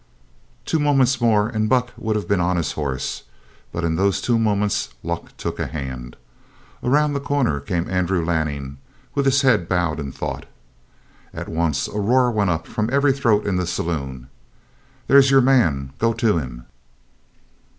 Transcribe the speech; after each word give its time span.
Two 0.65 0.79
moments 0.79 1.21
more 1.21 1.47
and 1.47 1.69
Buck 1.69 1.91
would 1.95 2.15
have 2.15 2.27
been 2.27 2.39
on 2.39 2.57
his 2.57 2.71
horse, 2.71 3.21
but 3.71 3.83
in 3.83 3.97
those 3.97 4.19
two 4.19 4.39
moments 4.39 4.89
luck 5.03 5.31
took 5.37 5.59
a 5.59 5.67
hand. 5.67 6.15
Around 6.81 7.13
the 7.13 7.19
corner 7.19 7.59
came 7.59 7.87
Andrew 7.87 8.25
Lanning 8.25 8.79
with 9.13 9.25
his 9.27 9.43
head 9.43 9.69
bowed 9.69 9.99
in 9.99 10.11
thought. 10.11 10.47
At 11.35 11.47
once 11.49 11.87
a 11.87 11.99
roar 11.99 12.31
went 12.31 12.49
up 12.49 12.65
from 12.65 12.89
every 12.91 13.13
throat 13.13 13.45
in 13.45 13.57
the 13.57 13.67
saloon: 13.67 14.27
"There's 15.05 15.29
your 15.29 15.39
man. 15.41 15.93
Go 15.99 16.13
to 16.13 16.39
him!" 16.39 16.65